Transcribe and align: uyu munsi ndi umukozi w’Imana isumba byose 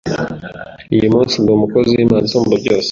uyu 0.93 1.07
munsi 1.13 1.35
ndi 1.37 1.51
umukozi 1.55 1.91
w’Imana 1.93 2.25
isumba 2.27 2.55
byose 2.61 2.79